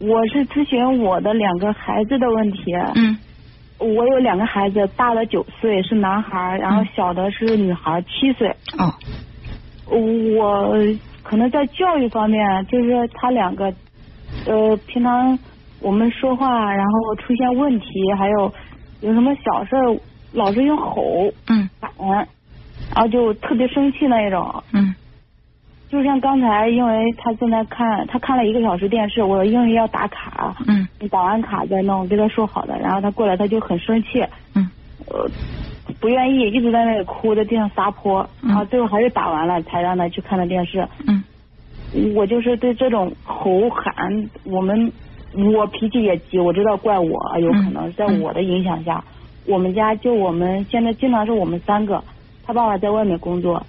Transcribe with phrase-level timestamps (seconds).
[0.00, 2.72] 我是咨询我的两个孩子的问题。
[2.94, 3.18] 嗯
[3.80, 8.48] 我有两个孩子，大的九岁是男孩，然后小的是女孩七岁。
[8.76, 8.94] 哦
[9.90, 10.72] 我
[11.24, 13.72] 可能在教育方面，就是他两个，
[14.46, 15.36] 呃，平常
[15.80, 17.86] 我们说话，然后出现问题，
[18.16, 18.52] 还有
[19.00, 20.00] 有什么小事儿，
[20.32, 22.08] 老是用吼嗯喊，
[22.94, 24.62] 然后就特别生气那一种。
[24.72, 24.94] 嗯
[25.90, 34.22] 就像刚才，因为他现在看，他看了一个小时电视，我因为要打卡，嗯你打完卡再弄，跟他说好的，然后他过来他就很生气，
[34.54, 34.68] 嗯
[35.08, 35.26] 呃，
[35.98, 40.86] 不愿意，一直在那里哭，在地上撒泼，嗯然后最后还是打完了才让他去看的电视。
[41.06, 41.22] 嗯
[42.14, 44.92] 我就是对这种吼喊，我们
[45.54, 49.02] 我脾气也急，我知道怪我，有可能在我的影响下，
[49.46, 52.04] 我们家就我们现在经常是我们三个，
[52.44, 53.64] 他爸爸在外面工作，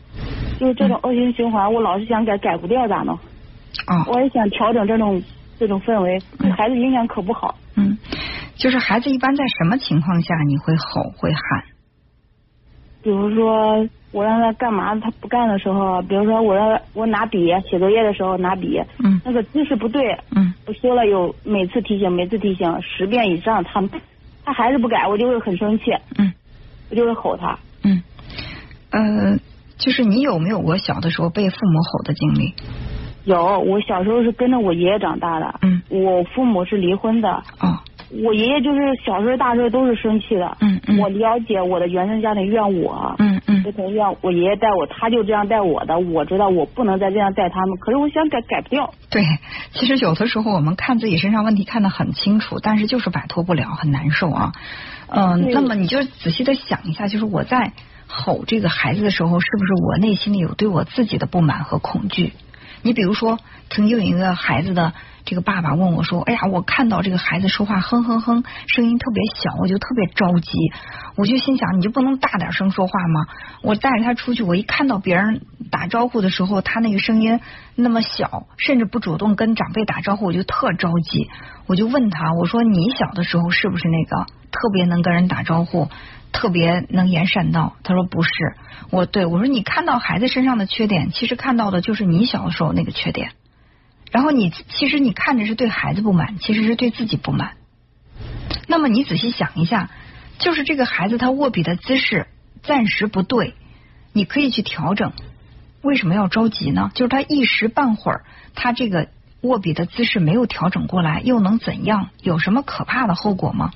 [0.59, 3.15] 就是这种恶性循环，我老是想改，改不掉咋弄？
[3.15, 5.21] 哦我也想调整这种
[5.57, 7.55] 这种氛围，对孩子影响可不好。
[7.77, 7.97] 嗯，
[8.55, 11.63] 就是孩子一般在什么情况下你会吼会喊？
[13.01, 23.81] 比如说我让他干嘛，他不干的时候，比如说我让我拿笔写作业的时候拿笔，嗯那个姿势不对，嗯我说了有每次提醒，每次提醒十遍以上，他
[24.43, 25.85] 他还是不改，我就会很生气，
[26.17, 26.33] 嗯
[26.89, 27.57] 我就会吼他。
[27.83, 28.03] 嗯
[28.91, 29.37] 呃，
[29.79, 32.53] 就是你有没有过小的时候被父母吼的经历？
[33.25, 35.81] 有，我小时候是跟着我爷爷长大的，嗯。
[35.89, 37.79] 我父母是离婚的，哦。
[38.23, 40.97] 我爷爷就是小时候大时候都是生气的，嗯嗯。
[40.99, 43.61] 我了解我的原生家庭怨我，嗯嗯。
[43.61, 48.91] 不可能怨我爷爷带我，他就这样带我的，我知道我不能再这样带他们，可是我想改改不掉。
[49.11, 49.23] 对，
[49.73, 54.53] 其实有的时候我们看自己身上问题看得很清楚，但是就是摆脱不了，很难受啊。
[55.07, 55.53] 嗯、对。
[55.53, 57.73] 那么你就仔细的想一下，就是我在
[58.09, 62.33] 吼这个孩子的时候，是不是我内心里有对我自己的不满和恐惧？
[62.81, 64.93] 你比如说，曾经有一个孩子的
[65.25, 70.51] 这个爸爸问我说：“哎呀，我看到这个孩子说话哼哼哼，声音特别小，我就特别着急。
[71.15, 73.27] 我就心想，你就不能大点声说话吗？
[73.61, 77.39] 我带着他出去，我一看到别人打招呼的时候，他那个声音
[77.75, 81.29] 那么小，甚至不主动跟长辈打招呼，我就特着急。
[81.67, 85.89] 我就问他，我说你小的时候是不是那个特别能跟人打招呼？”
[86.31, 88.29] 特别能言善道，他说不是，
[88.91, 93.31] 我对我说你看到孩子身上的缺点，其实看到的就是你小的时候那个缺点，
[94.11, 97.53] 然后你其实你看着是对孩子不满，其实是对自己不满。
[98.67, 99.89] 那么你仔细想一下，
[100.37, 102.27] 就是这个孩子他握笔的姿势
[102.63, 103.53] 暂时不对，
[104.13, 105.13] 你可以去调整。
[105.81, 106.91] 为什么要着急呢？
[106.93, 109.07] 就是他一时半会儿他这个
[109.41, 112.09] 握笔的姿势没有调整过来，又能怎样？
[112.21, 113.71] 有什么可怕的后果吗？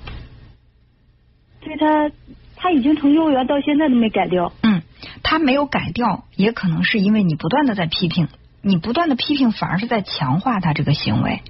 [1.60, 2.14] 对他，
[2.56, 4.52] 他已经从幼儿园到现在都没改掉。
[4.62, 4.82] 嗯，
[5.22, 8.28] 他没有改掉，也可能是因为你不断的在批评，
[8.64, 11.42] 你不断的批评反而是在强化他这个行为。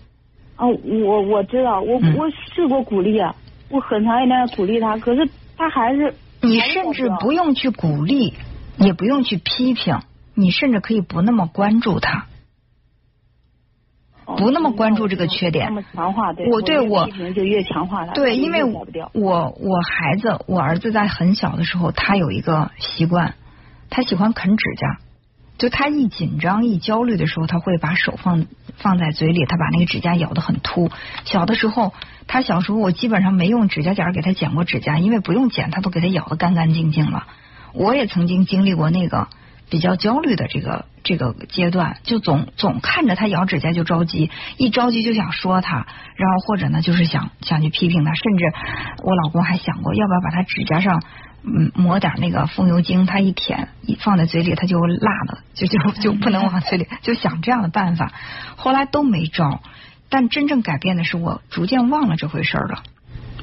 [0.57, 3.35] 哦，我我知道，我、嗯我试过鼓励，啊，
[3.71, 8.35] 我很长一段鼓励他，可是他还是你甚至不用去鼓励，
[8.79, 10.01] 也不用去批评，
[10.35, 12.27] 你甚至可以不那么关注他。
[14.27, 18.65] 哦不那么关注这个缺点那么强化对，我对我就越强化他，对，因为。
[18.65, 23.35] 我我孩子，我儿子在很小的时候，他有一个习惯，
[23.91, 25.04] 他喜欢啃指甲。
[25.57, 30.91] 就他一紧张、一焦虑的时候，他会把手放放在嘴里，他把那个指甲咬得很秃。
[31.25, 31.95] 小的时候，
[32.27, 37.27] 他小时候我基本上没用指甲剪给他剪过指甲，因为不用剪，他都给他咬得干干净净了。
[37.73, 39.29] 我也曾经经历过那个
[39.71, 45.87] 比较焦虑的这个这个阶段，就总总看着他咬指甲就着急，一着急就想说他，
[46.17, 48.45] 然后或者呢就是想想去批评他，甚至
[49.03, 51.03] 我老公还想过要不要把他指甲上
[51.43, 58.13] 嗯抹点那个风油精，他一舔一放在嘴里他就辣了，就就就不能往嘴里， 就想这样的办法，
[58.57, 59.61] 后来都没招，
[60.09, 62.83] 但真正改变的是我逐渐忘了这回事了，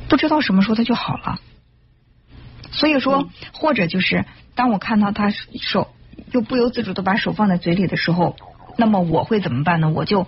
[0.07, 1.39] 不知道什么时候他就好了。
[2.71, 4.23] 所以说，或者就是
[4.55, 5.89] 当我看到他手
[6.31, 8.35] 又不由自主的把手放在嘴里的时候，
[8.77, 9.89] 那么我会怎么办呢？
[9.89, 10.27] 我就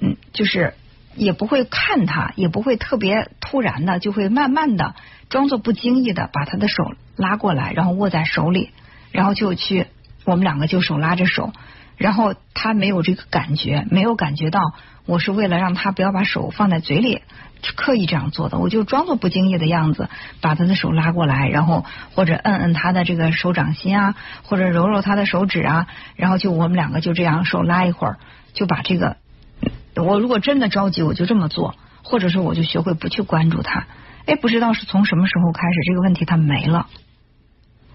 [0.00, 0.74] 嗯，就是
[1.14, 4.94] 也不会看他，也不会特别突然的，就会慢慢的
[5.28, 8.70] 装作不经意的把他的手拉过来，然后握在手里，
[9.10, 9.86] 然后就去
[10.24, 11.52] 我们两个就手拉着手，
[11.96, 14.60] 然后他没有这个感觉，没有感觉到
[15.06, 17.22] 我是为了让他不要把手放在嘴里。
[17.76, 20.08] 刻意这样做的，我就装作不经意的样子，
[20.40, 25.86] 把他的手拉过来，然后或者摁摁他的这个手掌心啊，或者揉揉他的手指啊，
[26.16, 28.18] 然后就我们两个就这样手拉一会儿，
[28.52, 29.16] 就把这个，
[29.94, 33.86] 我如果真的着急，我就这么做，或者说我就学会不去关注他。
[34.26, 36.88] 哎，不知道是从什么时候开始，这个问题他没了。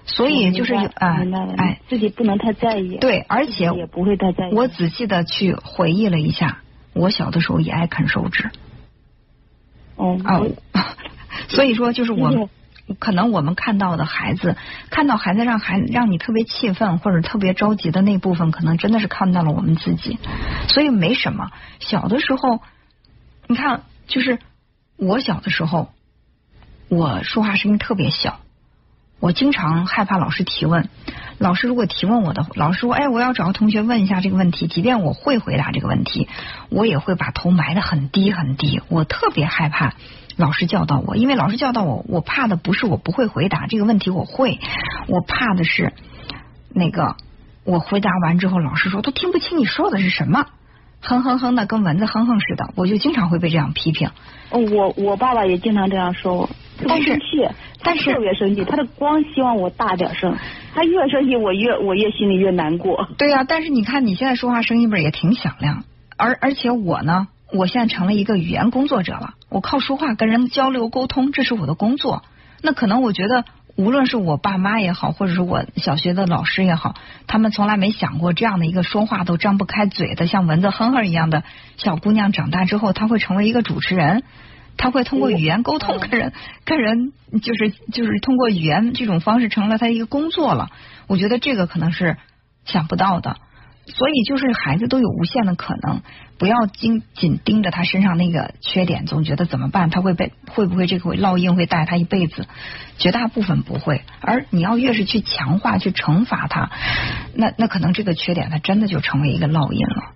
[0.07, 1.19] 所以就是有啊，
[1.57, 2.97] 哎，自己不能太在意。
[2.97, 4.53] 对，而且也不会太在意。
[4.55, 6.59] 我仔细的去回忆了一下。
[6.93, 8.49] 我小的时候也爱啃手指。
[9.97, 10.41] 哦啊，
[11.49, 12.49] 所以说就是我嗯
[12.99, 14.55] 可能我们看到的孩子，
[14.89, 20.17] 看到孩子让孩让你特别气愤或者特别着急的那部分，可能真的是看到了我们自己，
[20.69, 21.51] 所以没什么。
[21.79, 22.61] 小的时候，
[23.47, 24.39] 你看，就是
[24.95, 25.89] 我小的时候，
[26.89, 28.39] 我说话声音特别小，
[29.19, 30.89] 我经常害怕老师提问。
[31.39, 36.27] 老师如果提问我的，老师说：“哎，我要找个同学问一下这个问题。”即便我会回答这个问题，
[36.69, 38.81] 我也会把头埋得很低很低。
[38.89, 39.93] 我特别害怕
[40.35, 44.59] 老师教导我，因为老师教导我，我怕的不是我不会回答这个问题，我会，
[45.07, 45.93] 我怕的是
[46.73, 47.15] 那个
[47.63, 50.47] 我回答完之后，老师说都听不清你说的是什么，
[51.01, 54.09] 哼哼哼的跟蚊子哼哼似的，我就经常会被这样批评。
[54.49, 56.49] 哦我我爸爸也经常这样说我，
[56.87, 57.19] 但是
[57.87, 60.35] 但是特别生气，他的光希望我大点声，
[60.75, 63.07] 他越生气我越我越心里越难过。
[63.17, 65.85] 对呀、但是你看你现在说话声音不是也挺响亮，
[66.17, 72.23] 而而且我呢，我现在成了一个语言工作者了，我靠说话跟人交流沟通，这是我的工作。
[72.61, 73.45] 那可能我觉得，
[73.77, 76.95] 无论是我爸妈也好，或者是我小学的老师也好，
[77.25, 81.43] 他们从来没想过这样的一个说话都张不开嘴的像蚊子哼哼一样的
[81.77, 84.23] 小姑娘，长大之后她会成为一个主持人。
[84.77, 86.33] 她会通过语言沟通跟人，
[86.63, 90.69] 跟人就是就是通过语言这种方式成了他一个工作了。
[91.07, 92.17] 我觉得这个可能是
[92.65, 93.37] 想不到的。
[93.89, 96.01] 所以就是孩子都有无限的可能，
[96.37, 99.89] 不要紧紧盯着他身上那个缺点，总觉得怎么办？
[99.89, 102.47] 他会被会不会这个会烙印会带他一辈子？
[102.97, 106.69] 绝大部分不会，而你要越是去强化、去惩罚他，
[107.33, 110.11] 那那可能这个缺点他真的就成为一个烙印了。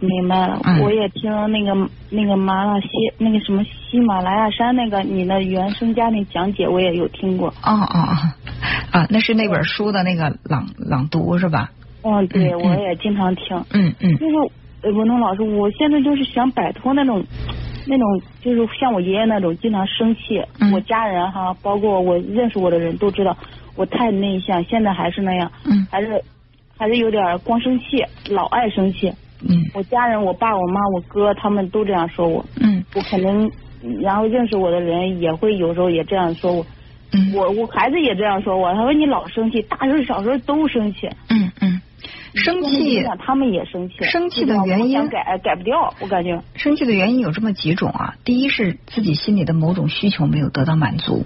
[0.00, 7.48] 明白了，嗯我也听那个那个麻辣西那个什么喜马拉雅山那个你的原生家庭讲解，我也有听过。
[7.48, 8.14] 哦哦哦
[8.92, 11.70] 啊，那是那本书的那个朗朗读是吧？
[12.02, 13.44] 嗯，对，我也经常听。
[13.72, 14.34] 嗯嗯就是
[14.82, 17.24] 呃文东老师，我现在就是想摆脱那种
[17.86, 20.40] 那种，就是像我爷爷那种经常生气。
[20.60, 23.36] 嗯我家人哈，包括我认识我的人都知道
[23.74, 26.22] 我太内向，现在还是那样，嗯还是
[26.76, 29.12] 还是有点光生气，老爱生气。
[29.40, 33.50] 嗯我家人，我爸、我妈、我哥他们都这样说我，嗯我可能
[34.00, 36.66] 然后认识我的人也会有时候也这样说我。
[37.10, 41.08] 嗯我我孩子也这样说我，他说你老生气，大事小事都生气。
[41.30, 41.80] 嗯嗯，
[42.34, 43.94] 生气他们也生气。
[44.02, 46.42] 生气的原因改改不掉，我感觉。
[46.54, 51.24] 生气的原因有这么几种啊，第一是自己心里的某种需求没有得到满足。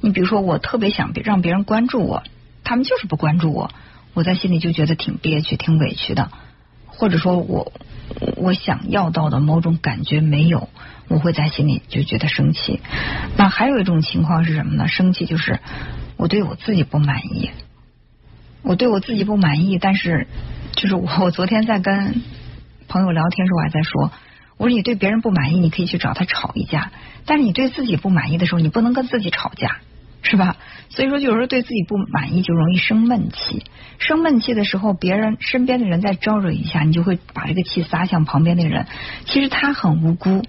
[0.00, 2.22] 你比如说，我特别想让别人关注我，
[2.64, 3.70] 他们就是不关注我，
[4.14, 6.30] 我在心里就觉得挺憋屈、挺委屈的。
[6.96, 7.72] 或者说我
[8.36, 10.68] 我想要到的某种感觉没有，
[11.08, 12.80] 我会在心里就觉得生气。
[13.36, 14.88] 那还有一种情况是什么呢？
[14.88, 15.60] 生气就是
[16.16, 17.50] 我对我自己不满意，
[18.62, 20.26] 我对我自己不满意，但是
[20.72, 22.22] 就是我我昨天在跟
[22.88, 24.12] 朋友聊天时候，我还在说，
[24.58, 26.92] 我说你对别人不满意，你可以去找他吵一架，
[27.24, 29.78] 但是你对自己不满意的时候，你不能跟自己吵架，
[30.22, 30.56] 是吧？
[30.88, 33.64] 所以说，有时候对自己不满意就容易生闷气，
[33.98, 38.86] 生闷气的时候，别人身边的人再招惹一下，你就会把这个气撒向旁边的人。
[39.26, 40.44] 其实他很无辜，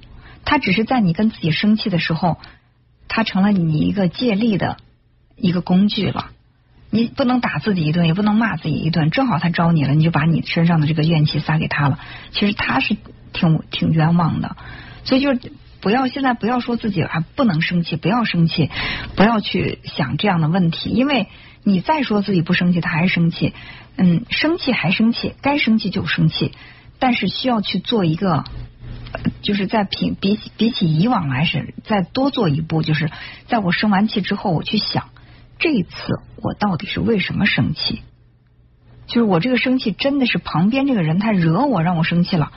[0.45, 2.37] 他只是在你跟自己生气的时候，
[3.07, 4.77] 他成了你一个借力的
[5.35, 6.29] 一个工具了。
[6.91, 11.97] 你不能打自己一顿，也不能骂自己一顿，正好他招你了，你就把你身上的这个怨气撒给他了。
[12.31, 12.95] 其实他是
[13.33, 14.55] 挺挺冤枉的，
[15.03, 15.33] 所以就
[15.83, 18.71] 不要现在不要说自己啊不能生气，不要生气，
[19.15, 21.27] 不要去想这样的问题，因为
[21.63, 23.53] 你再说自己不生气，他还生气，
[23.97, 26.53] 嗯，生气还生气，该生气就生气，
[26.97, 28.45] 但是需要去做一个。
[29.43, 33.11] 就是在比比起比起以往来是再多做一步，就是
[33.47, 35.09] 在我生完气之后，我去想
[35.59, 35.91] 这一次
[36.37, 38.01] 我到底是为什么生气？
[39.05, 42.51] 就是我这个生气真的是旁边这个人他惹我让我生气了，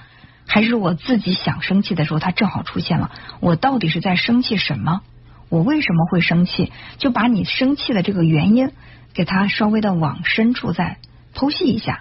[0.47, 3.11] 还是我自己想生气的时候他正好出现了？
[3.41, 5.03] 我到底是在生气什么？
[5.49, 6.73] 我为什么会生气？
[6.99, 8.73] 就把你生气的这个原因
[9.13, 10.99] 给他稍微的往深处再
[11.35, 12.01] 剖析一下。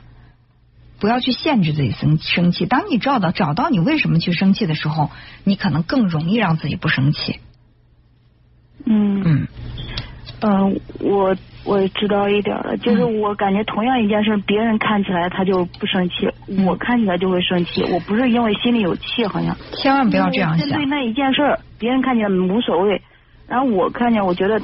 [0.98, 2.66] 不要去限制自己生生气。
[2.66, 5.12] 当你找到找到你为什么去生气的时候，
[5.44, 7.40] 你可能更容易让自己不生气。
[8.86, 9.48] 嗯嗯嗯，
[11.00, 17.84] 我我知道一点了，就是嗯我感觉同样一件事，别人看起来他就不生气，嗯我看起来就会生气。
[17.92, 20.86] 我不是因为心里有气，好像千万不要这样想针对。
[20.86, 23.02] 那一件事儿，别人看起来无所谓，
[23.48, 24.62] 然后我看见，我觉得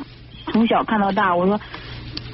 [0.51, 1.59] 从小看到大，我说。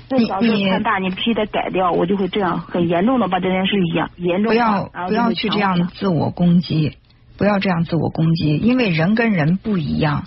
[0.09, 6.93] 这小事你看大，你必须得改掉，我就会这样很严重的把这件事严严重不要不要去这样自我攻击，
[7.37, 10.23] 不要这样自我攻击，因为人跟人不一样。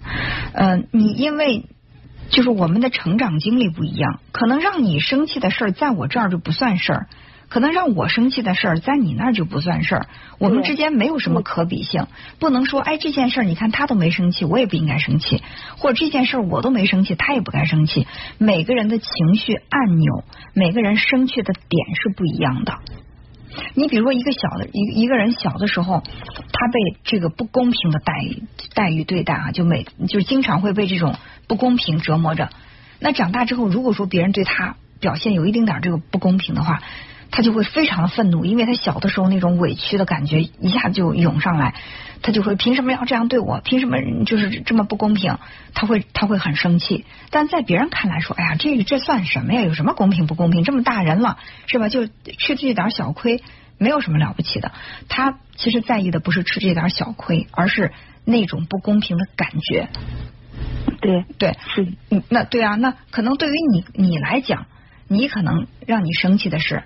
[0.52, 1.64] 呃，你因为
[2.30, 7.06] 就是我们的成长经历不一样，可能让你生气的事儿，在我这儿就不算事儿。
[7.48, 10.06] 可能让我生气的事儿，在你那儿就不算事儿。
[10.38, 12.06] 我们之间没有什么可比性，
[12.38, 15.42] 不能说哎这件事儿你看他都没生气，我也不应该生气，
[15.76, 18.06] 或者这件事儿我都没生气，他也不该生气。
[18.38, 20.22] 每个人的情绪按钮，
[20.54, 22.78] 每个人生气的点是不一样的。
[23.74, 26.02] 你比如说，一个小的一一个人小的时候，
[26.52, 28.42] 他被这个不公平的待遇
[28.74, 31.16] 待遇对待啊，就每就经常会被这种
[31.46, 32.48] 不公平折磨着。
[32.98, 36.82] 那长大之后，如果说别人对他表现有一丁点这个不公平的话，
[37.30, 41.74] 他就会非常的愤怒，因为他小的时候那种委屈的感觉一下就涌上来，
[42.22, 43.60] 他就会凭什么要这样对我？
[43.64, 45.38] 凭什么就是这么不公平？
[45.72, 47.04] 他会他会很生气。
[47.30, 49.62] 但在别人看来说，哎呀，这这算什么呀？
[49.62, 50.64] 有什么公平不公平？
[50.64, 51.88] 这么大人了是吧？
[51.88, 53.42] 就吃这点小亏，
[53.78, 54.72] 没有什么了不起的。
[55.08, 57.92] 他其实在意的不是吃这点小亏，而是
[58.24, 59.88] 那种不公平的感觉。
[61.00, 64.66] 对对，是嗯，那对啊，那可能对于你你来讲，
[65.08, 66.82] 你可能让你生气的是，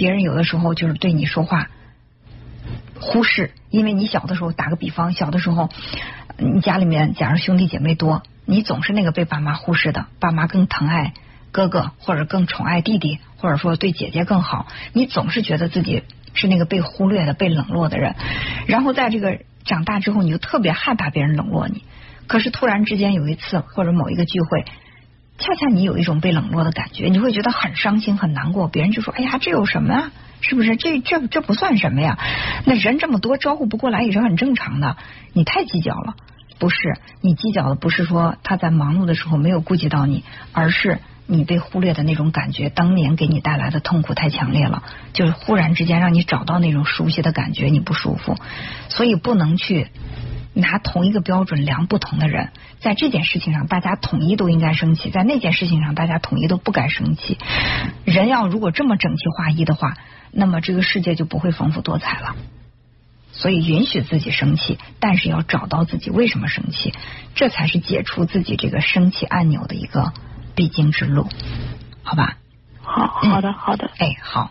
[0.00, 1.68] 别人有的时候就是对你说话
[2.98, 5.68] 忽视，因为你小的时候，打个比方，小的时候
[6.38, 11.12] 你家里面假如兄弟姐妹多，你总是那个被爸妈忽视的，爸妈更疼爱
[11.52, 16.02] 哥哥，或者更宠爱弟弟，或者说对姐姐更好，你总是觉得自己
[16.32, 18.14] 是那个被忽略的、被冷落的人，
[18.66, 21.84] 然后在这个长大之后，你就特别害怕别人冷落你。
[22.26, 24.64] 可是突然之间有一次或者某一个聚会，
[25.40, 28.68] 恰恰你有一种被冷落的感觉，你会觉得很伤心很难过。
[28.68, 30.12] 别人就说：“哎呀，这有什么啊？
[30.42, 30.76] 是不是？
[30.76, 32.18] 这这这不算什么呀？
[32.66, 34.96] 那人这么多，招呼不过来也是很正常的。
[35.32, 36.14] 你太计较了，
[36.58, 36.94] 不是？
[37.20, 44.82] 你计较的不是说他在忙碌的时候没有顾及到你，而是你被忽略的那种感觉，当年给你带来的痛苦太强烈了，
[45.12, 48.36] 就是忽然之间让你找到那种熟悉的感觉，你不舒服，
[48.88, 49.88] 所以不能去。”
[50.52, 57.38] 拿同一个标准量不同的人，在这件事情上大家统一都应该生气，在那件事情上大家统一都不该生气。
[58.04, 59.96] 人要如果这么整齐划一的话，
[60.32, 62.36] 那么这个世界就不会丰富多彩了。
[63.32, 66.92] 所以允许自己生气，但是要找到自己为什么生气，
[67.36, 70.12] 这才是解除自己这个生气按钮的一个
[70.56, 71.28] 必经之路，
[72.02, 72.38] 好吧？
[72.82, 73.88] 好好的好的。
[73.98, 74.48] 哎，好。